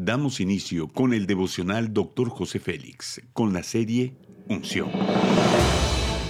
[0.00, 2.28] Damos inicio con el devocional Dr.
[2.28, 4.14] José Félix, con la serie
[4.46, 4.88] Unción.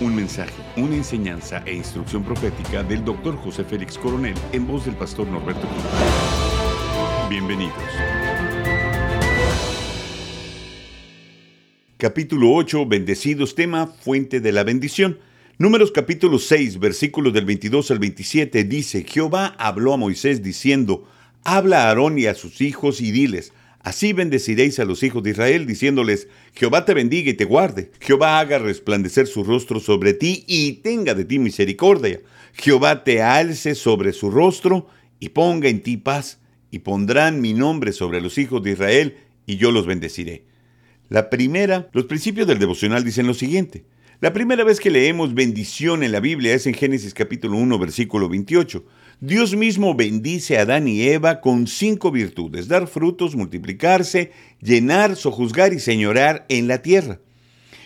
[0.00, 3.36] Un mensaje, una enseñanza e instrucción profética del Dr.
[3.36, 5.84] José Félix Coronel en voz del pastor Norberto Cruz.
[7.28, 7.74] Bienvenidos.
[11.98, 15.18] Capítulo 8, bendecidos tema, fuente de la bendición.
[15.58, 21.06] Números capítulo 6, versículos del 22 al 27 dice, Jehová habló a Moisés diciendo,
[21.44, 23.52] Habla a Aarón y a sus hijos y diles,
[23.82, 28.38] Así bendeciréis a los hijos de Israel, diciéndoles, Jehová te bendiga y te guarde, Jehová
[28.38, 32.20] haga resplandecer su rostro sobre ti y tenga de ti misericordia,
[32.52, 36.40] Jehová te alce sobre su rostro y ponga en ti paz,
[36.70, 39.16] y pondrán mi nombre sobre los hijos de Israel,
[39.46, 40.44] y yo los bendeciré.
[41.08, 43.84] La primera, los principios del devocional dicen lo siguiente.
[44.20, 48.28] La primera vez que leemos bendición en la Biblia es en Génesis capítulo 1, versículo
[48.28, 48.84] 28.
[49.22, 55.74] Dios mismo bendice a Adán y Eva con cinco virtudes, dar frutos, multiplicarse, llenar, sojuzgar
[55.74, 57.20] y señorar en la tierra.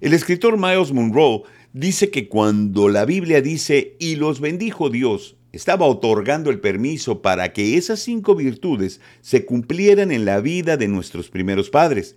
[0.00, 5.86] El escritor Miles Monroe dice que cuando la Biblia dice y los bendijo Dios, estaba
[5.86, 11.30] otorgando el permiso para que esas cinco virtudes se cumplieran en la vida de nuestros
[11.30, 12.16] primeros padres.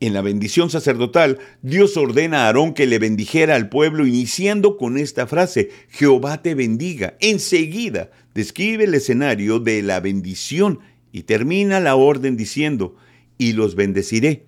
[0.00, 4.96] En la bendición sacerdotal, Dios ordena a Aarón que le bendijera al pueblo iniciando con
[4.96, 7.18] esta frase, Jehová te bendiga.
[7.20, 10.80] Enseguida describe el escenario de la bendición
[11.12, 12.96] y termina la orden diciendo,
[13.36, 14.46] y los bendeciré.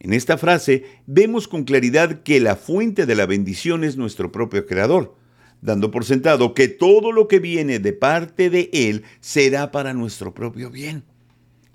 [0.00, 4.66] En esta frase vemos con claridad que la fuente de la bendición es nuestro propio
[4.66, 5.14] Creador,
[5.60, 10.34] dando por sentado que todo lo que viene de parte de Él será para nuestro
[10.34, 11.04] propio bien.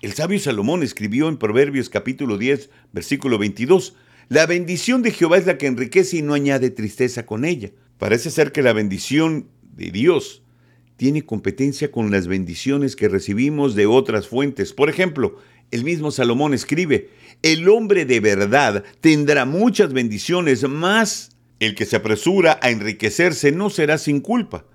[0.02, 3.94] El sabio Salomón escribió en Proverbios capítulo 10, versículo 22,
[4.28, 7.70] La bendición de Jehová es la que enriquece y no añade tristeza con ella.
[7.96, 10.42] Parece ser que la bendición de Dios
[10.98, 14.74] tiene competencia con las bendiciones que recibimos de otras fuentes.
[14.74, 15.38] Por ejemplo,
[15.70, 17.08] el mismo Salomón escribe,
[17.42, 23.70] el hombre de verdad tendrá muchas bendiciones, más el que se apresura a enriquecerse no
[23.70, 24.66] será sin culpa.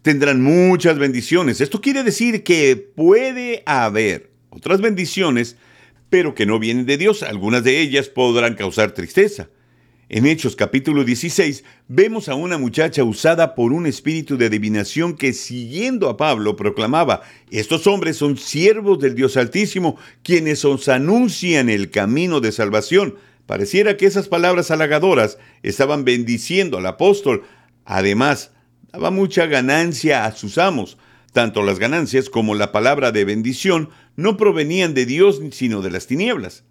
[0.00, 1.60] Tendrán muchas bendiciones.
[1.60, 5.56] Esto quiere decir que puede haber otras bendiciones,
[6.10, 7.22] pero que no vienen de Dios.
[7.22, 9.48] Algunas de ellas podrán causar tristeza.
[10.12, 15.32] En Hechos capítulo 16 vemos a una muchacha usada por un espíritu de adivinación que
[15.32, 17.22] siguiendo a Pablo proclamaba,
[17.52, 23.14] estos hombres son siervos del Dios Altísimo, quienes os anuncian el camino de salvación.
[23.46, 27.44] Pareciera que esas palabras halagadoras estaban bendiciendo al apóstol.
[27.84, 28.50] Además,
[28.92, 30.98] daba mucha ganancia a sus amos.
[31.32, 36.06] Tanto las ganancias como la palabra de bendición no provenían de Dios sino de las
[36.06, 36.64] tinieblas.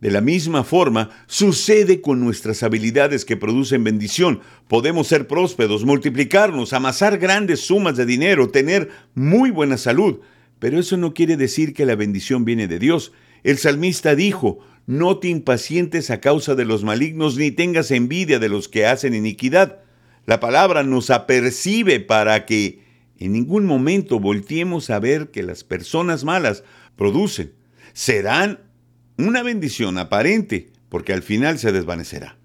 [0.00, 4.40] De la misma forma, sucede con nuestras habilidades que producen bendición.
[4.68, 10.20] Podemos ser prósperos, multiplicarnos, amasar grandes sumas de dinero, tener muy buena salud,
[10.60, 13.12] pero eso no quiere decir que la bendición viene de Dios.
[13.42, 18.48] El salmista dijo, no te impacientes a causa de los malignos, ni tengas envidia de
[18.48, 19.80] los que hacen iniquidad.
[20.26, 22.87] La palabra nos apercibe para que
[23.18, 26.64] en ningún momento volteemos a ver que las personas malas
[26.96, 27.52] producen.
[27.92, 28.60] Serán
[29.16, 32.36] una bendición aparente, porque al final se desvanecerá.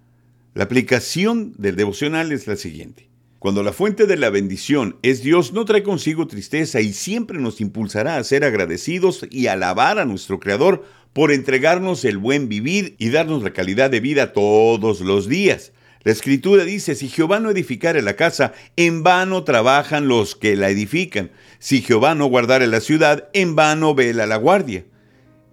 [0.54, 3.08] La aplicación del devocional es la siguiente.
[3.38, 7.60] Cuando la fuente de la bendición es Dios, no trae consigo tristeza y siempre nos
[7.60, 13.10] impulsará a ser agradecidos y alabar a nuestro Creador por entregarnos el buen vivir y
[13.10, 15.72] darnos la calidad de vida todos los días.
[16.04, 20.68] La escritura dice, si Jehová no edificare la casa, en vano trabajan los que la
[20.68, 21.30] edifican.
[21.58, 24.84] Si Jehová no guardare la ciudad, en vano vela la guardia.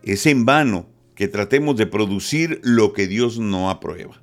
[0.04, 4.22] Es en vano que tratemos de producir lo que Dios no aprueba.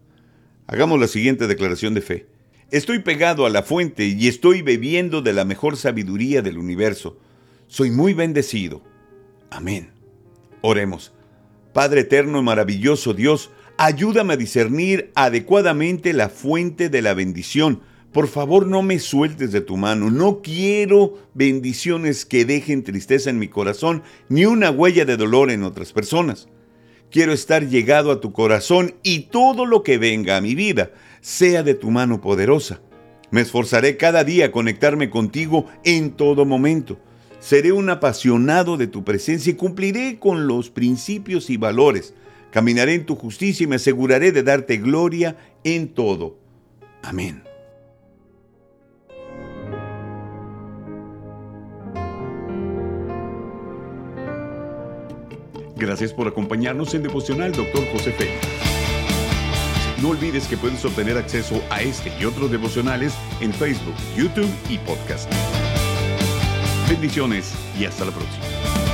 [0.67, 2.27] Hagamos la siguiente declaración de fe.
[2.71, 7.19] Estoy pegado a la fuente y estoy bebiendo de la mejor sabiduría del universo.
[7.69, 8.83] Soy muy bendecido.
[9.49, 9.93] Amén.
[10.61, 11.13] Oremos.
[11.73, 13.51] Padre eterno y maravilloso Dios,
[13.81, 17.81] Ayúdame a discernir adecuadamente la fuente de la bendición.
[18.13, 20.11] Por favor, no me sueltes de tu mano.
[20.11, 25.63] No quiero bendiciones que dejen tristeza en mi corazón, ni una huella de dolor en
[25.63, 26.49] otras personas.
[27.13, 30.91] Quiero estar llegado a tu corazón y todo lo que venga a mi vida
[31.21, 32.81] sea de tu mano poderosa.
[33.31, 36.99] Me esforzaré cada día a conectarme contigo en todo momento.
[37.39, 42.13] Seré un apasionado de tu presencia y cumpliré con los principios y valores
[42.51, 46.39] Caminaré en tu justicia y me aseguraré de darte gloria en todo.
[47.03, 47.43] Amén.
[55.77, 57.87] Gracias por acompañarnos en Devocional, Dr.
[57.93, 58.29] José Fe.
[60.03, 64.79] No olvides que puedes obtener acceso a este y otros devocionales en Facebook, YouTube y
[64.79, 65.31] podcast.
[66.89, 68.88] Bendiciones y hasta la próxima.